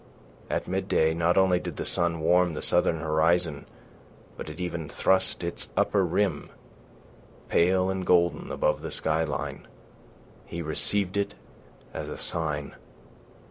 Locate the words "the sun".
1.77-2.21